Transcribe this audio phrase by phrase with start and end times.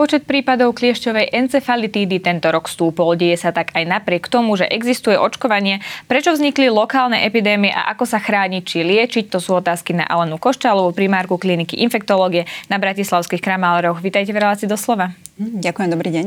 [0.00, 3.20] Počet prípadov kliešťovej encefalitídy tento rok stúpol.
[3.20, 5.84] Deje sa tak aj napriek tomu, že existuje očkovanie.
[6.08, 9.28] Prečo vznikli lokálne epidémie a ako sa chrániť či liečiť?
[9.28, 14.00] To sú otázky na Alenu Koščalovú, primárku kliniky infektológie na Bratislavských kramáleroch.
[14.00, 15.12] Vítajte v relácii doslova.
[15.40, 16.26] Hm, ďakujem, dobrý deň.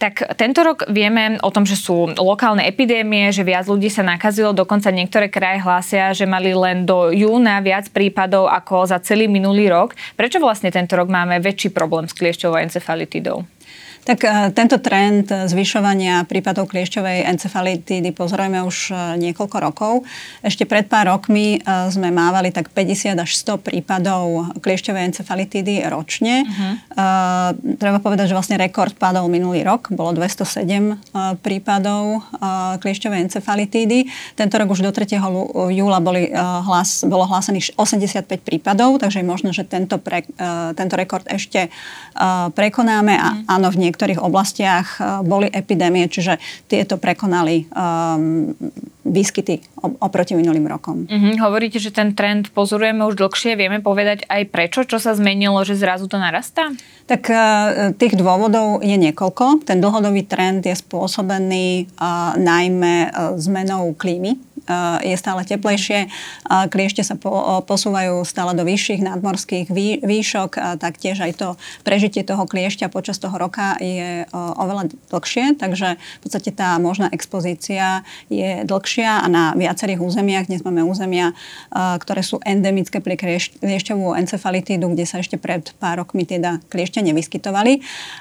[0.00, 4.56] Tak tento rok vieme o tom, že sú lokálne epidémie, že viac ľudí sa nakazilo,
[4.56, 9.68] dokonca niektoré kraje hlásia, že mali len do júna viac prípadov ako za celý minulý
[9.68, 9.92] rok.
[10.16, 13.05] Prečo vlastne tento rok máme väčší problém s kliešťovou encefalitídou?
[13.06, 13.46] Encefalitidou?
[14.06, 19.92] Tak e, tento trend zvyšovania prípadov kliešťovej encefalitídy pozorujeme už e, niekoľko rokov.
[20.46, 26.46] Ešte pred pár rokmi e, sme mávali tak 50 až 100 prípadov kliešťovej encefalitídy ročne.
[26.46, 26.72] Uh-huh.
[27.80, 29.90] Treba povedať, že vlastne rekord padol minulý rok.
[29.90, 32.22] Bolo 207 prípadov
[32.78, 34.06] kliešťovej encefalitídy.
[34.36, 35.18] Tento rok už do 3.
[35.72, 40.28] júla boli hlas, bolo hlásených 85 prípadov, takže je možno, že tento, pre,
[40.76, 41.72] tento rekord ešte
[42.52, 43.14] prekonáme.
[43.16, 43.54] A uh-huh.
[43.56, 46.36] áno, v niek- niektorých oblastiach e, boli epidémie, čiže
[46.68, 48.52] tieto prekonali um,
[49.08, 51.08] výskyty oproti minulým rokom.
[51.08, 51.40] Mm-hmm.
[51.40, 53.56] Hovoríte, že ten trend pozorujeme už dlhšie.
[53.56, 54.84] Vieme povedať aj prečo?
[54.84, 56.68] Čo sa zmenilo, že zrazu to narastá?
[57.08, 57.38] Tak uh,
[57.96, 59.64] tých dôvodov je niekoľko.
[59.64, 63.08] Ten dlhodobý trend je spôsobený uh, najmä
[63.40, 64.36] zmenou klímy
[65.02, 66.10] je stále teplejšie,
[66.46, 67.14] kliešte sa
[67.62, 69.66] posúvajú stále do vyšších nadmorských
[70.02, 71.48] výšok, taktiež aj to
[71.86, 78.02] prežitie toho kliešťa počas toho roka je oveľa dlhšie, takže v podstate tá možná expozícia
[78.26, 81.32] je dlhšia a na viacerých územiach, dnes máme územia,
[81.72, 87.80] ktoré sú endemické pre kliešťovú encefalitídu, kde sa ešte pred pár rokmi teda kliešťa nevyskytovali.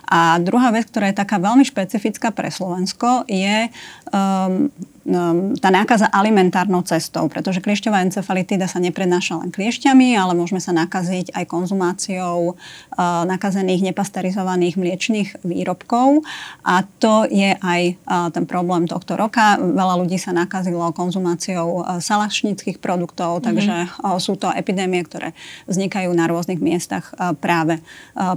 [0.09, 3.69] A druhá vec, ktorá je taká veľmi špecifická pre Slovensko, je
[4.13, 4.69] um,
[5.05, 10.75] Ehm, tá nákaza alimentárnou cestou, pretože kliešťová encefalitída sa neprenáša len kliešťami, ale môžeme sa
[10.75, 16.27] nakaziť aj konzumáciou uh, nakazených nepasterizovaných mliečných výrobkov
[16.67, 19.55] a to je aj uh, ten problém tohto roka.
[19.55, 23.47] Veľa ľudí sa nakazilo konzumáciou uh, salašnických produktov, mm-hmm.
[23.47, 25.31] takže uh, sú to epidémie, ktoré
[25.71, 27.79] vznikajú na rôznych miestach práve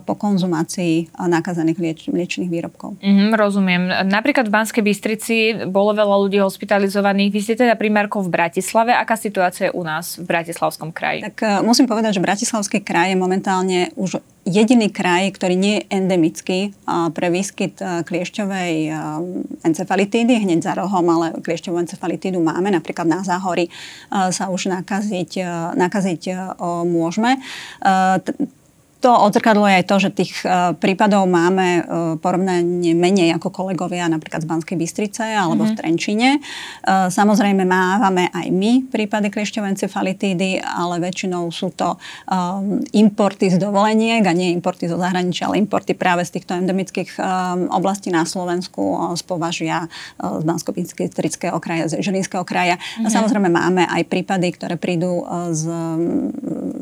[0.05, 3.01] po konzumácii nakazených lieč, mliečných výrobkov.
[3.01, 3.83] Mm-hmm, rozumiem.
[4.07, 7.33] Napríklad v Banskej Bystrici bolo veľa ľudí hospitalizovaných.
[7.33, 8.93] Vy ste teda primárkou v Bratislave.
[8.93, 11.25] Aká situácia je u nás v Bratislavskom kraji?
[11.33, 15.87] Tak uh, musím povedať, že Bratislavský kraj je momentálne už jediný kraj, ktorý nie je
[15.97, 18.93] endemický uh, pre výskyt uh, kliešťovej
[19.65, 20.45] encefalitídy.
[20.45, 22.69] Hneď za rohom, ale kliešťovú encefalitídu máme.
[22.69, 25.41] Napríklad na Záhori uh, sa už nakaziť,
[25.73, 26.23] nakaziť
[26.85, 27.41] môžeme.
[28.99, 31.83] To odzrkadluje aj to, že tých uh, prípadov máme uh,
[32.19, 35.71] porovnanie menej ako kolegovia napríklad z Banskej Bystrice alebo mm-hmm.
[35.71, 35.79] v mhm.
[35.79, 36.29] Trenčine.
[36.83, 41.95] Uh, samozrejme mávame aj my prípady kliešťovej encefalitídy, ale väčšinou sú to
[42.93, 47.21] importy z dovoleniek a nie importy zo zahraničia, ale importy práve z týchto endemických
[47.73, 49.87] oblastí na Slovensku, z Považia,
[50.19, 52.77] z bansko bystrického kraja, z Žilinského kraja.
[52.77, 53.05] Mm-hmm.
[53.05, 53.15] A mhm.
[53.15, 55.65] samozrejme máme aj prípady, ktoré prídu z,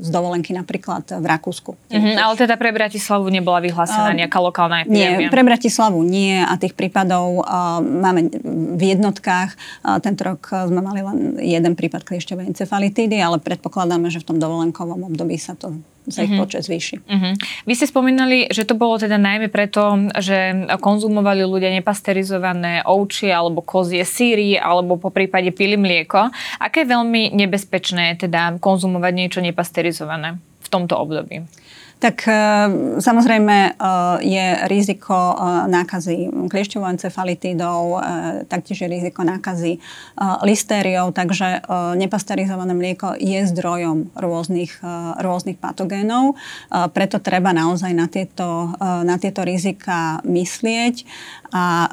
[0.00, 1.74] z dovolenky napríklad v Rakúsku.
[1.90, 2.05] Mm-hmm.
[2.06, 5.26] Mm, ale teda pre Bratislavu nebola vyhlásená uh, nejaká lokálna epidémia?
[5.26, 8.30] Nie, pre Bratislavu nie a tých prípadov uh, máme
[8.78, 9.58] v jednotkách.
[9.82, 14.38] Uh, tento rok sme mali len jeden prípad kliešťovej encefalitídy, ale predpokladáme, že v tom
[14.38, 15.74] dovolenkovom období sa to
[16.06, 16.46] sa ich uh-huh.
[16.46, 17.02] počet zvýši.
[17.02, 17.34] Uh-huh.
[17.66, 23.62] Vy ste spomínali, že to bolo teda najmä preto, že konzumovali ľudia nepasterizované ovčie alebo
[23.62, 26.30] kozie síry alebo po prípade pili mlieko.
[26.62, 31.42] Aké je veľmi nebezpečné teda konzumovať niečo nepasterizované v tomto období?
[31.96, 32.32] Tak e,
[33.00, 33.70] samozrejme e,
[34.20, 35.36] je riziko e,
[35.72, 36.16] nákazy
[36.52, 37.98] kliešťovou encefalitídou,
[38.46, 39.80] taktiež je riziko nákazy
[40.44, 41.64] listériou, takže
[41.98, 44.78] nepasterizované mlieko je zdrojom rôznych,
[45.20, 46.38] rôznych patogénov.
[46.70, 51.04] Preto treba naozaj na tieto, na tieto rizika myslieť
[51.52, 51.88] a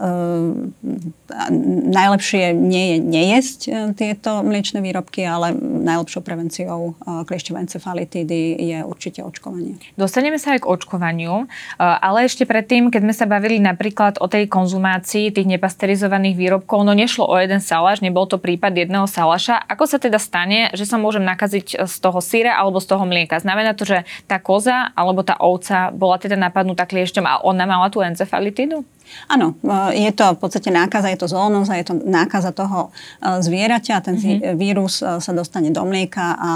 [1.94, 3.60] najlepšie nie je nejesť
[3.98, 9.80] tieto mliečne výrobky, ale najlepšou prevenciou kliešťovej encefalitídy je určite očkovanie.
[9.98, 11.48] Dostaneme sa aj k očkovaniu, eh,
[11.80, 16.94] ale ešte predtým, keď sme sa bavili napríklad o tej konzumácii tých nepasterizovaných výrobkov, no
[16.94, 19.58] nešlo o jeden salaš, nebol to prípad jedného salaša.
[19.66, 23.40] Ako sa teda stane, že sa môžem nakaziť z toho syra alebo z toho mlieka?
[23.40, 27.88] Znamená to, že tá koza alebo tá ovca bola teda napadnutá kliešťom a ona mala
[27.90, 28.86] tú encefalitídu?
[29.30, 33.40] Áno, e, je to v podstate nákaza, je to zoonóza, je to nákaza toho e,
[33.42, 34.04] zvieraťa.
[34.04, 34.56] Ten mm-hmm.
[34.58, 36.52] vírus e, sa dostane do mlieka a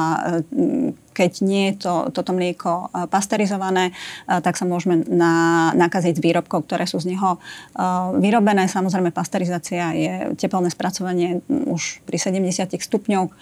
[1.17, 3.97] keď nie je to, toto mlieko pasterizované,
[4.29, 7.41] tak sa môžeme na, nakaziť z výrobkov, ktoré sú z neho
[8.21, 8.69] vyrobené.
[8.69, 13.33] Samozrejme, pasterizácia je teplné spracovanie už pri 70 stupňov.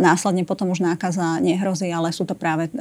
[0.00, 2.72] Následne potom už nákaza nehrozí, ale sú to práve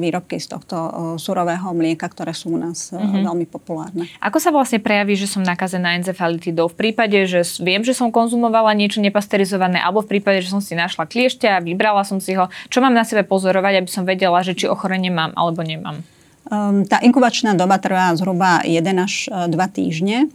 [0.00, 0.76] výrobky z tohto
[1.20, 3.26] surového mlieka, ktoré sú u nás mm-hmm.
[3.26, 4.08] veľmi populárne.
[4.22, 6.70] Ako sa vlastne prejaví, že som nakazená encefalitidou?
[6.70, 10.78] V prípade, že viem, že som konzumovala niečo nepasterizované, alebo v prípade, že som si
[10.78, 14.38] našla kliešťa a vybrala som si ho, čo mám na sebe pozorovať, aby som vedela,
[14.46, 16.06] že či ochorenie mám alebo nemám?
[16.46, 20.30] Um, tá inkubačná doba trvá zhruba 1 až 2 e, týždne.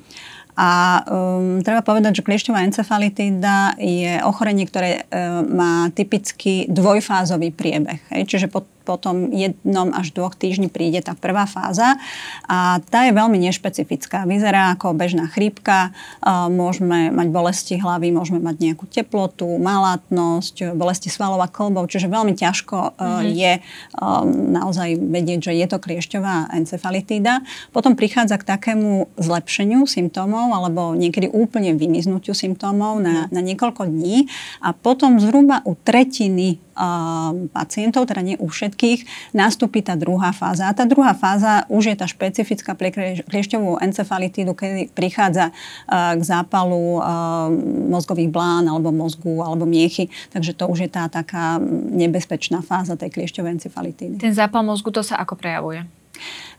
[0.59, 8.03] A um, treba povedať, že kliešťová encefalitída je ochorenie, ktoré um, má typicky dvojfázový priebeh.
[8.11, 8.27] Hej?
[8.27, 11.95] Čiže po, po tom jednom až dvoch týždni príde tá prvá fáza
[12.43, 14.27] a tá je veľmi nešpecifická.
[14.27, 15.95] Vyzerá ako bežná chrípka,
[16.51, 22.35] môžeme mať bolesti hlavy, môžeme mať nejakú teplotu, malátnosť, bolesti svalov a klbov, čiže veľmi
[22.35, 23.23] ťažko mm-hmm.
[23.31, 23.51] je
[24.51, 27.47] naozaj vedieť, že je to kliešťová encefalitída.
[27.71, 34.27] Potom prichádza k takému zlepšeniu symptómov alebo niekedy úplne vymiznutiu symptómov na, na niekoľko dní
[34.59, 36.59] a potom zhruba u tretiny
[37.53, 40.65] pacientov, teda nie u všetkých, nastúpi tá druhá fáza.
[40.65, 42.89] A tá druhá fáza už je tá špecifická pre
[43.27, 45.53] kliešťovú encefalitídu, kedy prichádza
[45.91, 46.97] k zápalu
[47.87, 50.09] mozgových blán alebo mozgu alebo miechy.
[50.33, 51.61] Takže to už je tá taká
[51.93, 54.15] nebezpečná fáza tej kliešťovej encefalitídy.
[54.17, 56.00] Ten zápal mozgu to sa ako prejavuje?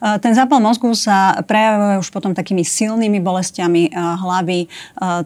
[0.03, 4.67] Ten zápal mozgu sa prejavuje už potom takými silnými bolestiami hlavy,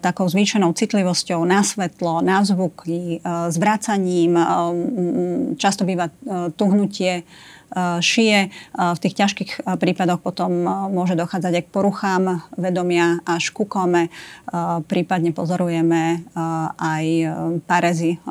[0.04, 4.36] takou zvýšenou citlivosťou na svetlo, na zvuky, zvracaním,
[5.56, 6.12] často býva
[6.60, 7.24] tuhnutie
[7.98, 8.40] šije.
[8.78, 9.50] V tých ťažkých
[9.82, 10.54] prípadoch potom
[10.86, 12.24] môže dochádzať aj k poruchám
[12.54, 14.06] vedomia až ku kome.
[14.86, 16.22] Prípadne pozorujeme
[16.78, 17.04] aj
[17.66, 18.22] parezy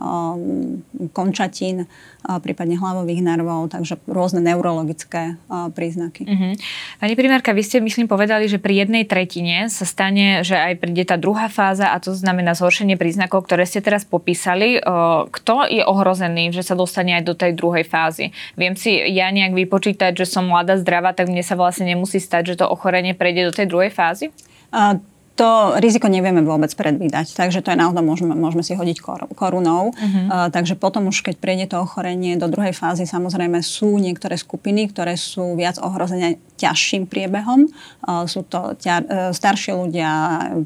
[1.12, 1.90] končatín,
[2.26, 6.26] prípadne hlavových nervov, takže rôzne neurologické príznaky.
[6.26, 6.54] Uh-huh.
[6.98, 11.06] Pani primárka, vy ste, myslím, povedali, že pri jednej tretine sa stane, že aj príde
[11.06, 14.82] tá druhá fáza a to znamená zhoršenie príznakov, ktoré ste teraz popísali.
[15.30, 18.34] Kto je ohrozený, že sa dostane aj do tej druhej fázy?
[18.58, 22.56] Viem si ja nejak vypočítať, že som mladá, zdravá, tak mne sa vlastne nemusí stať,
[22.56, 24.34] že to ochorenie prejde do tej druhej fázy?
[24.74, 24.98] Uh,
[25.36, 29.92] to riziko nevieme vôbec predvídať, takže to je naozaj, môžeme, môžeme si hodiť kor, korunou.
[29.92, 30.16] Uh-huh.
[30.32, 34.88] Uh, takže potom už, keď prejde to ochorenie do druhej fázy, samozrejme sú niektoré skupiny,
[34.88, 37.68] ktoré sú viac ohrozené ťažším priebehom.
[38.08, 39.06] Uh, sú to ťa, uh,
[39.36, 40.12] starší ľudia,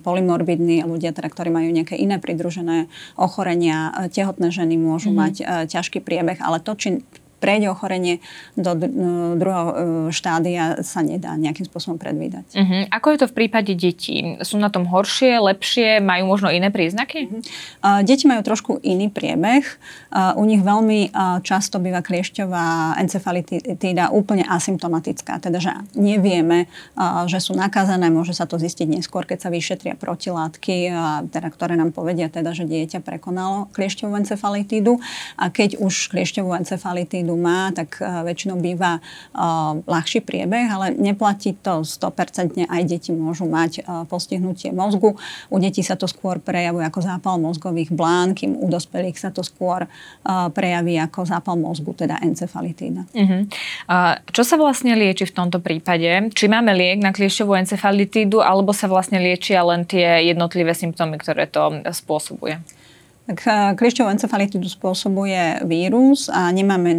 [0.05, 3.89] polymorbidní ľudia, teda, ktorí majú nejaké iné pridružené ochorenia.
[3.89, 5.21] Uh, tehotné ženy môžu uh-huh.
[5.25, 7.01] mať uh, ťažký priebeh, ale to, či
[7.39, 8.19] prejde ochorenie
[8.59, 8.75] do
[9.39, 9.75] druhého e,
[10.11, 12.45] štádia, sa nedá nejakým spôsobom predvídať.
[12.53, 12.83] Uh-huh.
[12.91, 14.35] Ako je to v prípade detí?
[14.43, 17.31] Sú na tom horšie, lepšie, majú možno iné príznaky?
[17.31, 17.39] Uh-huh.
[17.79, 19.63] Uh, deti majú trošku iný priebeh.
[20.11, 26.67] Uh, u nich veľmi uh, často býva kliešťová encefalitída úplne asymptomatická, teda že nevieme,
[26.99, 31.47] uh, že sú nakázané, môže sa to zistiť neskôr, keď sa vyšetria protilátky, uh, teda,
[31.53, 34.99] ktoré nám povedia, teda, že dieťa prekonalo kliešťovú encefalitídu.
[35.39, 40.85] A keď už kliešťovú encefalitídu invalídu má, tak eh, väčšinou býva uh, ľahší priebeh, ale
[40.97, 42.65] neplatí to 100%.
[42.65, 45.15] Aj deti môžu mať uh, postihnutie mozgu.
[45.49, 49.45] U detí sa to skôr prejavuje ako zápal mozgových blán, kým u dospelých sa to
[49.45, 49.85] skôr
[50.53, 53.03] prejaví ako zápal mozgu, teda encefalitída.
[53.11, 53.41] Uh-huh.
[54.29, 56.31] Čo sa vlastne lieči v tomto prípade?
[56.31, 61.49] Či máme liek na kliešťovú encefalitídu, alebo sa vlastne liečia len tie jednotlivé symptómy, ktoré
[61.49, 62.61] to spôsobuje?
[63.29, 66.97] Tak eh, kliešťovú encefalitidu spôsobuje vírus a nemáme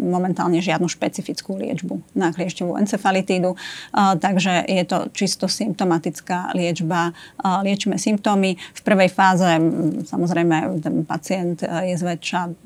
[0.00, 7.12] momentálne žiadnu špecifickú liečbu na kliešťovú encefalitídu, eh, takže je to čisto symptomatická liečba.
[7.12, 8.56] Eh, liečíme symptómy.
[8.56, 9.44] V prvej fáze
[10.08, 12.64] samozrejme ten pacient je zväčša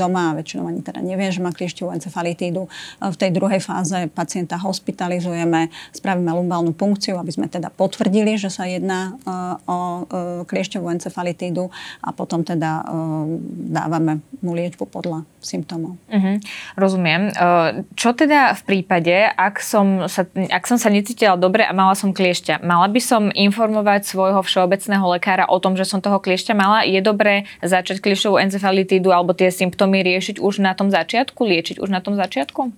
[0.00, 2.62] doma, väčšinou ani teda nevie, že má kliešťovú encefalitídu.
[3.02, 8.70] V tej druhej fáze pacienta hospitalizujeme, spravíme lumbálnu punkciu, aby sme teda potvrdili, že sa
[8.70, 9.18] jedná
[9.66, 10.06] o
[10.46, 11.72] kliešťovú encefalitídu
[12.04, 13.26] a potom potom teda uh,
[13.74, 15.98] dávame mu liečbu podľa symptómov.
[16.06, 16.38] Uh-huh.
[16.78, 17.34] Rozumiem.
[17.34, 21.98] Uh, čo teda v prípade, ak som, sa, ak som sa necítila dobre a mala
[21.98, 26.54] som kliešťa, mala by som informovať svojho všeobecného lekára o tom, že som toho kliešťa
[26.54, 26.86] mala?
[26.86, 31.90] Je dobré začať kliešťovú encefalitídu alebo tie symptómy riešiť už na tom začiatku, liečiť už
[31.90, 32.70] na tom začiatku?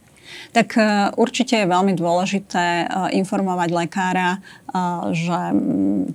[0.53, 0.83] Tak e,
[1.21, 4.41] určite je veľmi dôležité informovať lekára,
[5.13, 5.41] že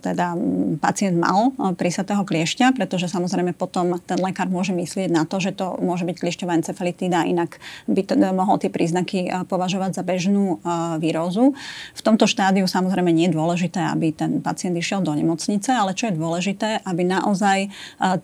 [0.02, 0.34] teda
[0.82, 5.78] pacient mal prísatého kliešťa, pretože samozrejme potom ten lekár môže myslieť na to, že to
[5.78, 10.58] môže byť kliešťová encefalitída, inak by to mohol tie príznaky považovať za bežnú
[10.98, 11.54] výrozu.
[11.94, 16.10] V tomto štádiu samozrejme nie je dôležité, aby ten pacient išiel do nemocnice, ale čo
[16.10, 17.70] je dôležité, aby naozaj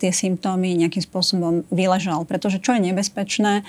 [0.02, 2.26] tie symptómy nejakým spôsobom vyležal.
[2.26, 3.62] Pretože čo je nebezpečné,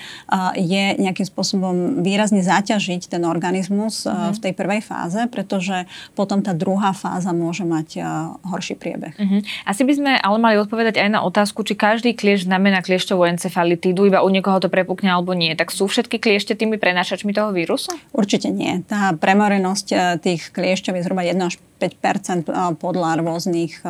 [0.58, 4.34] je nejakým spôsobom výrazne zaťažiť ten organizmus mm-hmm.
[4.34, 8.00] v tej prvej fáze, pretože potom tá druhá fáza môže mať
[8.48, 9.14] horší priebeh.
[9.14, 9.40] Mm-hmm.
[9.68, 14.08] Asi by sme ale mali odpovedať aj na otázku, či každý kliešť znamená kliešťovú encefalitídu,
[14.08, 15.52] iba u niekoho to prepukne alebo nie.
[15.52, 17.92] Tak sú všetky kliešte tými prenášačmi toho vírusu?
[18.16, 18.80] Určite nie.
[18.88, 22.48] Tá premorenosť tých kliešťov je zhruba 1 až 5%
[22.80, 23.84] podľa rôznych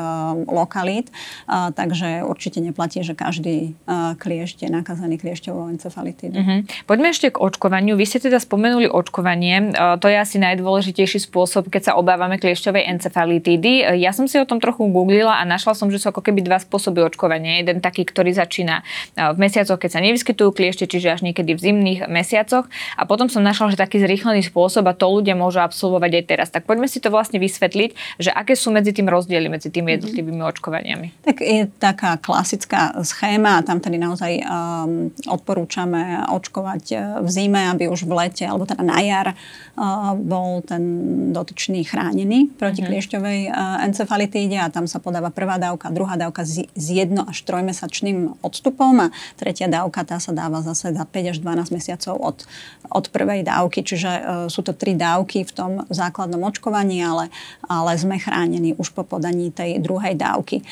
[0.51, 1.15] lokalít,
[1.47, 3.79] takže určite neplatí, že každý
[4.19, 6.43] kliešť je nakazaný kliešťovou encefalitídou.
[6.43, 6.61] Uh-huh.
[6.91, 7.95] Poďme ešte k očkovaniu.
[7.95, 9.71] Vy ste teda spomenuli očkovanie.
[10.03, 14.03] To je asi najdôležitejší spôsob, keď sa obávame kliešťovej encefalitídy.
[14.03, 16.59] Ja som si o tom trochu googlila a našla som, že sú ako keby dva
[16.59, 17.63] spôsoby očkovania.
[17.63, 18.83] Jeden taký, ktorý začína
[19.15, 22.67] v mesiacoch, keď sa nevyskytujú kliešte, čiže až niekedy v zimných mesiacoch.
[22.99, 26.49] A potom som našla, že taký zrýchlený spôsob a to ľudia môžu absolvovať aj teraz.
[26.51, 29.93] Tak poďme si to vlastne vysvetliť vysvetliť, že aké sú medzi tým rozdiely, medzi tými
[29.93, 29.95] mhm.
[30.01, 31.09] jednotlivými očkovaniami.
[31.23, 37.69] Tak je taká klasická schéma a tam tedy naozaj um, odporúčame očkovať uh, v zime,
[37.69, 40.83] aby už v lete alebo teda na jar uh, bol ten
[41.37, 42.89] dotyčný chránený proti mm-hmm.
[42.89, 47.45] kliešťovej uh, encefalitíde a tam sa podáva prvá dávka, druhá dávka s, s jedno až
[47.45, 52.39] trojmesačným odstupom a tretia dávka tá sa dáva zase za 5 až 12 mesiacov od,
[52.89, 53.85] od prvej dávky.
[53.85, 57.29] Čiže uh, sú to tri dávky v tom základnom očkovaní, ale
[57.67, 60.63] ale sme chránení už po podaní tej druhej dávky.
[60.63, 60.65] E,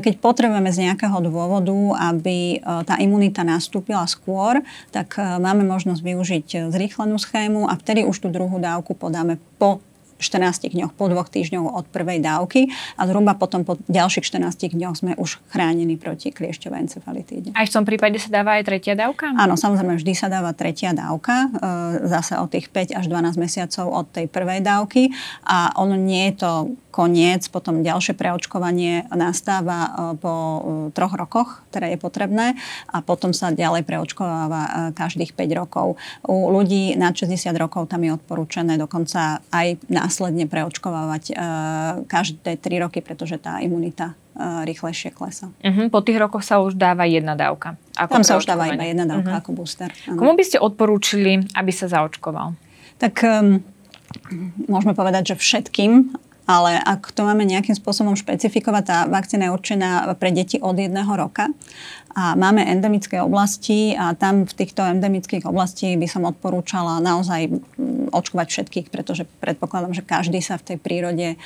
[0.00, 1.76] keď potrebujeme z nejakého dôvodu,
[2.12, 4.60] aby e, tá imunita nastúpila skôr,
[4.92, 9.80] tak e, máme možnosť využiť zrýchlenú schému a vtedy už tú druhú dávku podáme po
[10.18, 14.94] 14 dňoch, po dvoch týždňoch od prvej dávky a zhruba potom po ďalších 14 dňoch
[14.94, 17.48] sme už chránení proti kliešťovej encefalitíde.
[17.52, 19.34] Aj v tom prípade sa dáva aj tretia dávka?
[19.34, 23.86] Áno, samozrejme vždy sa dáva tretia dávka, e, zase od tých 5 až 12 mesiacov
[23.90, 25.10] od tej prvej dávky
[25.44, 26.52] a ono nie je to
[26.94, 30.58] koniec, potom ďalšie preočkovanie nastáva e, po e,
[30.94, 32.54] troch rokoch, ktoré je potrebné
[32.86, 35.98] a potom sa ďalej preočkováva každých 5 rokov.
[36.24, 41.36] U ľudí nad 60 rokov tam je odporúčané dokonca aj na následne preočkovávať uh,
[42.04, 45.48] každé 3 roky, pretože tá imunita uh, rýchlejšie klesa.
[45.64, 45.88] Uh-huh.
[45.88, 47.80] Po tých rokoch sa už dáva jedna dávka.
[47.96, 49.40] Ako Tam sa už dáva iba jedna dávka uh-huh.
[49.40, 49.88] ako booster.
[50.04, 50.20] Ano.
[50.20, 52.52] Komu by ste odporúčili, aby sa zaočkoval?
[53.00, 53.64] Tak um,
[54.68, 56.12] môžeme povedať, že všetkým,
[56.44, 61.08] ale ak to máme nejakým spôsobom špecifikovať, tá vakcína je určená pre deti od jedného
[61.16, 61.48] roka
[62.14, 67.50] a máme endemické oblasti a tam v týchto endemických oblastí by som odporúčala naozaj
[68.14, 71.36] očkovať všetkých, pretože predpokladám, že každý sa v tej prírode e,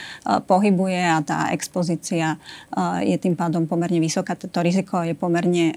[0.45, 4.37] pohybuje a tá expozícia e, je tým pádom pomerne vysoká.
[4.37, 5.75] To riziko je pomerne e,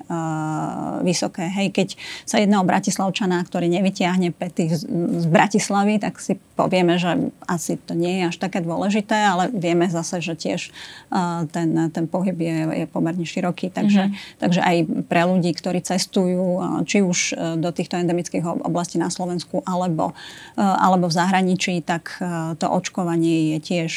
[1.07, 1.47] vysoké.
[1.47, 1.87] Hej, keď
[2.27, 7.95] sa jedná o Bratislavčana, ktorý nevytiahne pety z Bratislavy, tak si povieme, že asi to
[7.95, 10.69] nie je až také dôležité, ale vieme zase, že tiež
[11.49, 13.73] ten, ten pohyb je, je pomerne široký.
[13.73, 14.37] Takže, mm-hmm.
[14.37, 19.61] takže aj pre ľudí, ktorí cestujú či už e, do týchto endemických oblastí na Slovensku
[19.67, 20.15] alebo,
[20.55, 23.93] e, alebo v zahraničí, tak e, to očkovanie je tiež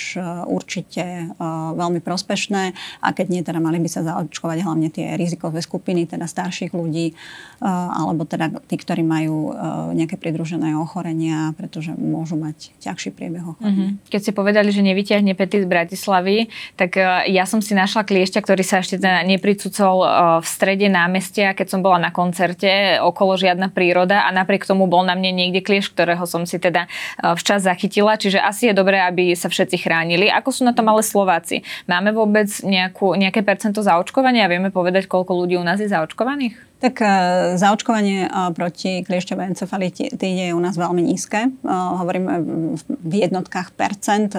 [0.46, 1.30] určite
[1.74, 2.62] veľmi prospešné
[3.00, 7.16] a keď nie, teda mali by sa zaočkovať hlavne tie rizikové skupiny, teda starších ľudí
[7.64, 9.56] alebo teda tí, ktorí majú
[9.96, 13.96] nejaké pridružené ochorenia, pretože môžu mať ťažší priebeh ochorenia.
[13.96, 14.10] Mm-hmm.
[14.12, 18.62] Keď ste povedali, že nevyťahne pety z Bratislavy, tak ja som si našla kliešťa, ktorý
[18.66, 20.04] sa ešte teda nepricúcol
[20.44, 24.90] v strede strede námestia, keď som bola na koncerte, okolo žiadna príroda a napriek tomu
[24.90, 28.74] bol na mne niekde klieš, ktorého som si teda e, včas zachytila, čiže asi je
[28.74, 30.26] dobré, aby sa všetci chránili.
[30.34, 31.62] Ako sú na tom ale Slováci?
[31.86, 34.50] Máme vôbec nejakú, nejaké percento zaočkovania?
[34.50, 36.73] Vieme povedať, koľko ľudí u nás je zaočkovaných?
[36.84, 37.08] Tak e,
[37.56, 41.48] zaočkovanie e, proti kliešťovej encefalitíde je u nás veľmi nízke.
[41.48, 42.44] E, hovoríme
[42.84, 44.36] v jednotkách percent.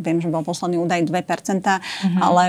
[0.00, 2.16] Viem, že bol posledný údaj 2%, uh-huh.
[2.16, 2.42] ale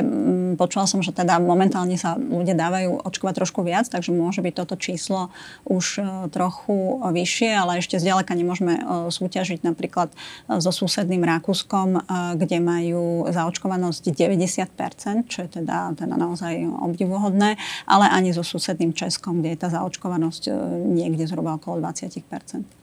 [0.55, 4.79] počula som, že teda momentálne sa ľudia dávajú očkovať trošku viac, takže môže byť toto
[4.79, 5.27] číslo
[5.67, 5.99] už
[6.31, 8.79] trochu vyššie, ale ešte zďaleka nemôžeme
[9.11, 10.13] súťažiť napríklad
[10.47, 11.99] so susedným Rakúskom,
[12.37, 17.57] kde majú zaočkovanosť 90%, čo je teda, teda naozaj obdivuhodné,
[17.89, 20.51] ale ani so susedným Českom Českom, kde je tá zaočkovanosť e,
[20.93, 22.21] niekde zhruba okolo 20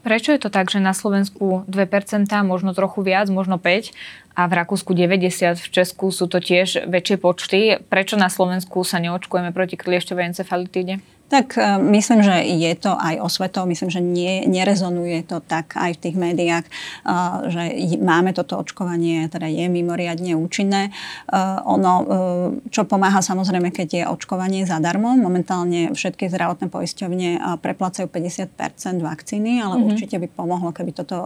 [0.02, 3.94] Prečo je to tak, že na Slovensku 2% možno trochu viac, možno 5
[4.34, 7.78] a v Rakúsku 90, v Česku sú to tiež väčšie počty.
[7.86, 10.98] Prečo na Slovensku sa neočkujeme proti kliešťovej encefalitíde?
[11.24, 15.96] Tak e, myslím, že je to aj osvetou, myslím, že nie, nerezonuje to tak aj
[15.96, 16.72] v tých médiách, e,
[17.48, 17.62] že
[17.96, 20.88] máme toto očkovanie, teda je mimoriadne účinné.
[20.88, 20.92] E,
[21.64, 22.06] ono,
[22.68, 29.80] čo pomáha samozrejme, keď je očkovanie zadarmo, momentálne všetky zdravotné poisťovne preplácajú 50% vakcíny, ale
[29.80, 29.88] mm-hmm.
[29.88, 31.16] určite by pomohlo, keby toto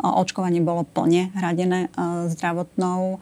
[0.00, 1.92] očkovanie bolo plne hradené
[2.32, 3.20] zdravotnou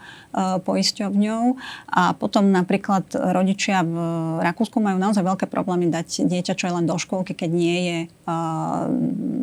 [0.62, 1.42] poisťovňou.
[1.90, 3.96] A potom napríklad rodičia v
[4.40, 7.98] Rakúsku majú naozaj veľké problémy dať dieťa, čo je len do škôlky, keď nie je
[8.06, 8.86] uh,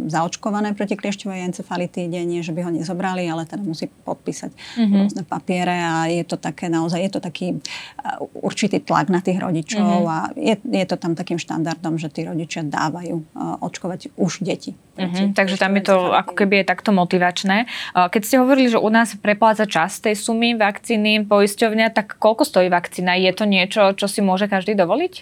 [0.08, 4.96] zaočkované proti kliešťovej encefalitíde, nie, že by ho nezobrali, ale teda musí podpísať mm-hmm.
[4.96, 9.44] rôzne papiere a je to také naozaj, je to taký uh, určitý tlak na tých
[9.44, 10.12] rodičov mm-hmm.
[10.12, 14.74] a je, je to tam takým štandardom, že tí rodičia dávajú uh, očkovať už deti.
[14.98, 15.38] Mm-hmm.
[15.38, 17.70] Takže tam je to ako keby je takto motivačné.
[17.94, 22.48] Uh, keď ste hovorili, že u nás prepláca čas tej sumy vakcíny poisťovňa, tak koľko
[22.48, 23.14] stojí vakcína?
[23.20, 25.14] Je to niečo, čo si môže každý dovoliť?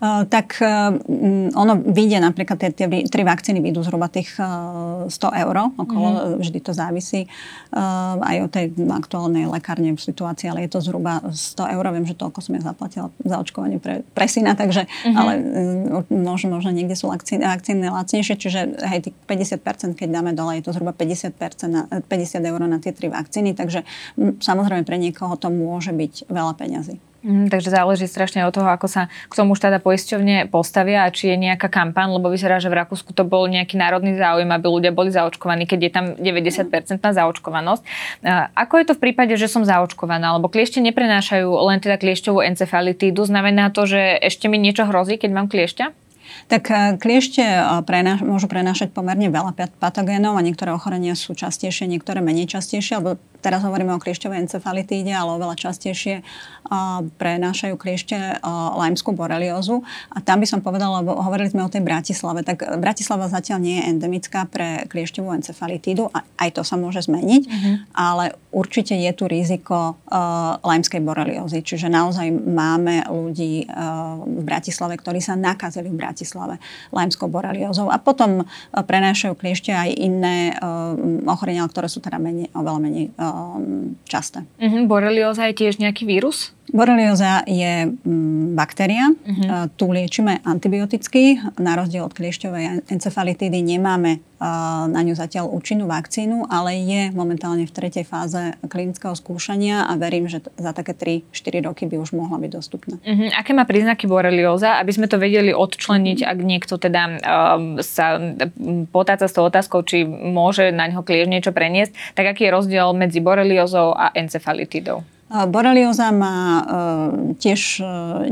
[0.00, 0.96] Tak eh,
[1.52, 6.20] ono vyjde napríklad, tie, tie tri vakcíny vyjdú zhruba tých 100 eh, eur, okolo, mm.
[6.40, 7.28] vždy to závisí
[7.70, 11.84] aj od tej aktuálnej lekárne v situácii, ale je to zhruba 100 eur.
[11.92, 15.16] Viem, že toľko som ja zaplatila za očkovanie pre, pre syna, takže, mm-hmm.
[15.20, 15.32] ale
[16.08, 20.64] možno, možno niekde sú vakcíny, vakcíny lacnejšie, čiže hej, tých 50%, keď dáme dole, je
[20.64, 21.36] to zhruba 50%,
[21.68, 23.84] na, 50 eur na tie tri vakcíny, takže
[24.40, 27.09] samozrejme pre niekoho to môže byť veľa peňazí.
[27.20, 31.12] Mm, takže záleží strašne od toho, ako sa k tomu už teda poisťovne postavia a
[31.12, 34.66] či je nejaká kampaň, lebo vyzerá, že v Rakúsku to bol nejaký národný záujem, aby
[34.66, 37.82] ľudia boli zaočkovaní, keď je tam 90% na zaočkovanosť.
[38.56, 40.32] Ako je to v prípade, že som zaočkovaná?
[40.40, 43.20] Lebo kliešte neprenášajú len teda kliešťovú encefalitídu.
[43.28, 46.00] Znamená to, že ešte mi niečo hrozí, keď mám kliešťa?
[46.50, 51.90] Tak eh, kliešte eh, prenáš, môžu prenášať pomerne veľa patogénov a niektoré ochorenia sú častejšie,
[51.90, 58.16] niektoré menej častejšie, alebo teraz hovoríme o kliešťovej encefalitíde, ale oveľa častejšie uh, prenášajú kliešte
[58.16, 58.38] uh,
[58.76, 59.80] lajmskú boreliózu.
[60.12, 63.76] A tam by som povedala, lebo hovorili sme o tej Bratislave, tak Bratislava zatiaľ nie
[63.80, 67.74] je endemická pre kliešťovú encefalitídu, a aj to sa môže zmeniť, uh-huh.
[67.96, 74.98] ale určite je tu riziko uh, lajmskej boreliózy, čiže naozaj máme ľudí uh, v Bratislave,
[74.98, 76.58] ktorí sa nakazili v Bratislave
[76.90, 78.46] lajmskou boreliózou a potom uh,
[78.82, 80.92] prenášajú kliešte aj iné uh,
[81.30, 84.44] ochorenia, ktoré sú teda menej, oveľa menej uh, um, časté.
[84.58, 84.84] Uh-huh.
[84.90, 86.52] Borelioza je tiež nejaký vírus?
[86.70, 89.10] Borelioza je mm, baktéria.
[89.10, 89.66] Uh-huh.
[89.74, 91.42] Tu liečíme antibioticky.
[91.58, 94.22] Na rozdiel od kliešťovej encefalitídy nemáme
[94.88, 100.32] na ňu zatiaľ účinnú vakcínu, ale je momentálne v tretej fáze klinického skúšania a verím,
[100.32, 102.96] že za také 3-4 roky by už mohla byť dostupná.
[103.04, 103.28] Uh-huh.
[103.36, 108.16] Aké má príznaky borelioza, aby sme to vedeli odčleniť, ak niekto teda uh, sa
[108.88, 112.96] potáca s tou otázkou, či môže na ňo kliež niečo preniesť, tak aký je rozdiel
[112.96, 115.04] medzi boreliozou a encefalitidou?
[115.30, 116.62] Borelioza má e,
[117.38, 117.84] tiež e,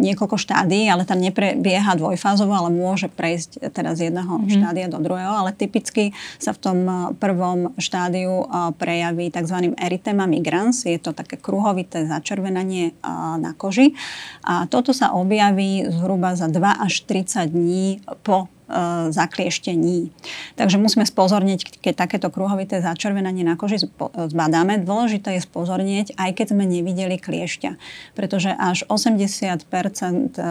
[0.03, 4.51] niekoľko štádií, ale tam neprebieha dvojfázovo, ale môže prejsť teda z jedného mm-hmm.
[4.51, 6.11] štádia do druhého, ale typicky
[6.43, 8.51] sa v tom e, prvom štádiu
[8.83, 9.79] prejaví tzv.
[9.79, 10.83] erytema migrans.
[10.91, 12.99] Je to také kruhovité začervenanie
[13.39, 13.95] na koži.
[14.43, 18.58] A toto sa objaví zhruba za 2 až 30 dní po E,
[19.11, 20.13] zaklieštení.
[20.61, 23.81] Takže musíme spozorniť, keď takéto kruhovité začervenanie na koži
[24.13, 24.85] zbadáme.
[24.85, 27.71] Dôležité je spozornieť, aj keď sme nevideli kliešťa.
[28.13, 29.65] Pretože až 80%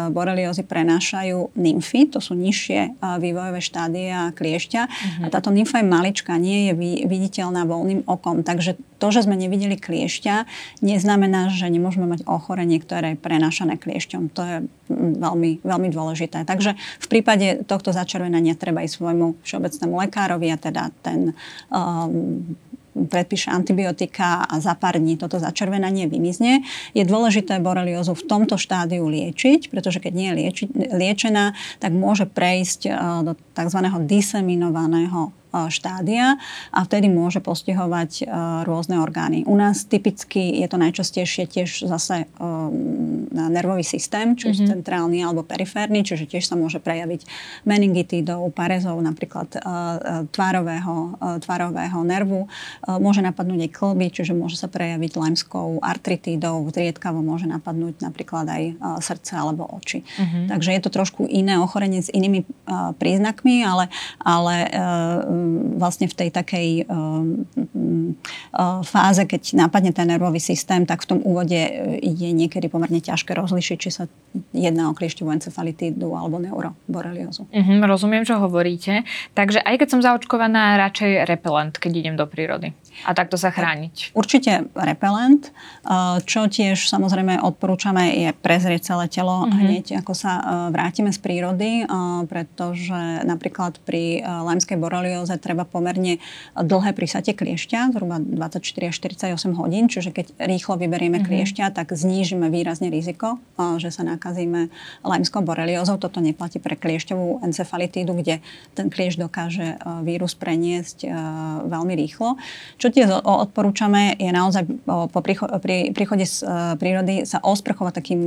[0.10, 2.90] boreliózy prenášajú nymfy, to sú nižšie e,
[3.22, 4.82] vývojové štádia kliešťa.
[4.88, 5.26] Uh-huh.
[5.26, 6.74] A táto nymfa je maličká, nie je
[7.06, 8.42] viditeľná voľným okom.
[8.42, 10.36] Takže to, že sme nevideli kliešťa,
[10.82, 14.22] neznamená, že nemôžeme mať ochorenie, ktoré je prenášané kliešťom.
[14.34, 14.58] To je
[15.22, 16.44] veľmi, veľmi dôležité.
[16.48, 21.36] Takže v prípade tohto začervenania začervenania treba ísť svojmu všeobecnému lekárovi a teda ten
[21.68, 22.56] um,
[22.96, 26.64] predpíše antibiotika a za pár dní toto začervenanie vymizne.
[26.96, 31.52] Je dôležité boreliózu v tomto štádiu liečiť, pretože keď nie je lieči, liečená,
[31.84, 33.80] tak môže prejsť uh, do tzv.
[34.08, 35.36] diseminovaného
[35.74, 36.38] štádia
[36.70, 38.30] a vtedy môže postihovať
[38.64, 39.42] rôzne orgány.
[39.50, 42.30] U nás typicky je to najčastejšie tiež zase
[43.34, 44.72] nervový systém, či už mm-hmm.
[44.78, 47.26] centrálny alebo periférny, čiže tiež sa môže prejaviť
[47.66, 49.48] meningitidou, parezou napríklad
[50.34, 52.46] tvárového, tvárového nervu.
[52.86, 58.64] Môže napadnúť aj klby, čiže môže sa prejaviť lajmskou artritídou, zriedkavo môže napadnúť napríklad aj
[59.00, 60.04] srdce alebo oči.
[60.04, 60.44] Mm-hmm.
[60.52, 62.44] Takže je to trošku iné ochorenie s inými
[63.00, 63.88] príznakmi, ale,
[64.20, 64.56] ale
[65.78, 71.20] vlastne v tej takej eh, eh, fáze, keď napadne ten nervový systém, tak v tom
[71.24, 74.04] úvode eh, je niekedy pomerne ťažké rozlišiť, či sa
[74.54, 77.50] jedná o kliešťovú encefalitídu alebo neuroboreliózu.
[77.50, 79.08] Mm-hmm, rozumiem, čo hovoríte.
[79.34, 82.74] Takže aj keď som zaočkovaná, radšej repelent, keď idem do prírody.
[83.06, 84.18] A takto sa chrániť.
[84.18, 85.54] Určite repelent,
[86.26, 89.60] čo tiež samozrejme odporúčame je prezrieť celé telo mm-hmm.
[89.62, 90.32] hneď, ako sa
[90.74, 91.86] vrátime z prírody,
[92.26, 96.18] pretože napríklad pri lajmskej borelióze treba pomerne
[96.58, 101.30] dlhé prisatie kliešťa, zhruba 24 až 48 hodín, čiže keď rýchlo vyberieme mm-hmm.
[101.30, 103.38] kliešťa, tak znížime výrazne riziko,
[103.78, 104.74] že sa nakazíme
[105.06, 106.02] lajmskou boreliózou.
[106.02, 108.42] Toto neplatí pre kliešťovú encefalitídu, kde
[108.74, 111.06] ten kliešť dokáže vírus preniesť
[111.68, 112.40] veľmi rýchlo.
[112.80, 115.20] Čo tie odporúčame je naozaj po
[115.94, 116.44] príchode z
[116.78, 118.22] prírody sa osprchovať takým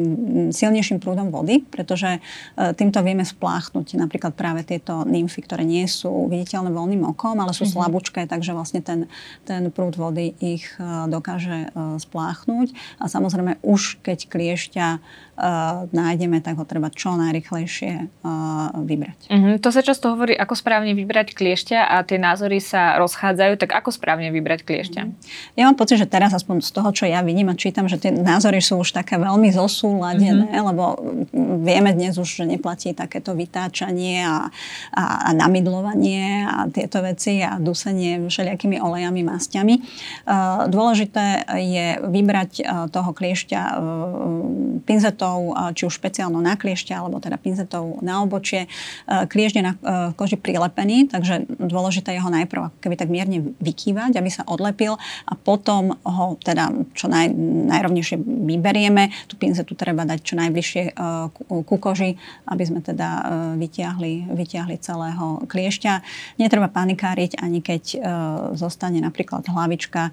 [0.50, 2.18] silnejším prúdom vody, pretože
[2.76, 7.64] týmto vieme spláchnuť napríklad práve tieto nymfy, ktoré nie sú viditeľné voľným okom, ale sú
[7.64, 7.76] mm-hmm.
[7.76, 9.06] slabúčké, takže vlastne ten,
[9.44, 10.66] ten prúd vody ich
[11.08, 12.72] dokáže spláchnuť.
[13.02, 14.86] A samozrejme už keď kliešťa
[15.90, 19.18] nájdeme, tak ho treba čo najrychlejšie uh, vybrať.
[19.32, 19.56] Uh-huh.
[19.56, 23.88] To sa často hovorí, ako správne vybrať kliešťa a tie názory sa rozchádzajú, tak ako
[23.88, 25.02] správne vybrať kliešťa?
[25.08, 25.56] Uh-huh.
[25.56, 28.12] Ja mám pocit, že teraz aspoň z toho, čo ja vidím a čítam, že tie
[28.12, 30.68] názory sú už také veľmi zosúladené, uh-huh.
[30.72, 30.84] lebo
[31.64, 34.52] vieme dnes už, že neplatí takéto vytáčanie a,
[34.92, 39.74] a, a namidlovanie a tieto veci a dusenie všelijakými olejami, masťami.
[40.28, 42.50] Uh, dôležité je vybrať
[42.92, 43.80] toho kliešťa uh,
[45.30, 48.66] pinzetou či už špeciálno na kliešťa, alebo teda pinzetou na obočie.
[49.06, 49.74] Kliešť je na
[50.14, 55.32] koži prilepený, takže dôležité je ho najprv keby tak mierne vykývať, aby sa odlepil a
[55.38, 57.30] potom ho teda čo naj,
[57.70, 59.10] najrovnejšie vyberieme.
[59.30, 60.82] Tú pinzetu treba dať čo najbližšie
[61.46, 62.18] ku koži,
[62.50, 63.08] aby sme teda
[63.56, 65.92] vytiahli, vytiahli celého kliešťa.
[66.42, 67.82] Netreba panikáriť ani keď
[68.56, 70.10] zostane napríklad hlavička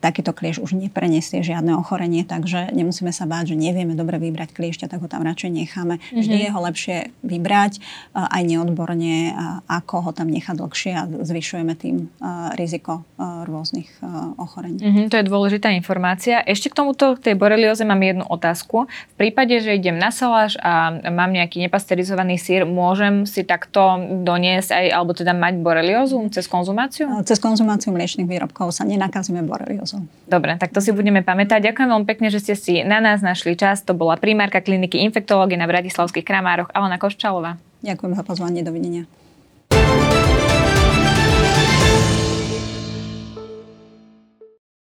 [0.00, 4.88] takýto klieš už nepreniesie žiadne ochorenie, takže nemusíme sa báť, že nevieme dobre vybrať kliešťa,
[4.88, 6.00] tak ho tam radšej necháme.
[6.00, 6.20] Mm-hmm.
[6.24, 7.72] Vždy je ho lepšie vybrať
[8.16, 9.36] aj neodborne,
[9.68, 12.08] ako ho tam nechať dlhšie a zvyšujeme tým
[12.56, 13.92] riziko rôznych
[14.40, 14.80] ochorení.
[14.80, 16.40] Mm-hmm, to je dôležitá informácia.
[16.48, 18.88] Ešte k tomuto, k tej borelioze mám jednu otázku.
[18.88, 24.72] V prípade, že idem na saláž a mám nejaký nepasterizovaný sír, môžem si takto doniesť
[24.72, 27.20] aj, alebo teda mať boreliózu cez konzumáciu?
[27.28, 30.30] Cez konzumáciu mliečných výrobkov sa nenakazíme boreliózou diagnózou.
[30.30, 31.72] Dobre, tak to si budeme pamätať.
[31.72, 33.82] Ďakujem veľmi pekne, že ste si na nás našli čas.
[33.82, 37.58] To bola primárka kliniky infektológie na Bratislavských Kramároch Alena Koščalová.
[37.82, 39.10] Ďakujem za pozvanie, dovidenia.